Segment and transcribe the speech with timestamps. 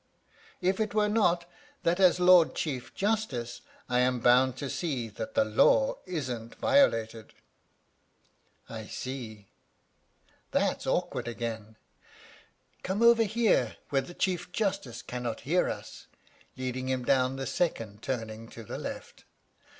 [0.61, 1.47] "If it were not
[1.83, 7.35] that as Lord Chief Justice I am bound to see that the law isn't violated."
[8.67, 9.49] "I see;
[10.49, 11.77] that's awkward again.
[12.81, 16.07] Come over here where the Chief Justice cannot hear us,"
[16.57, 19.25] leading him down the second turning to the left.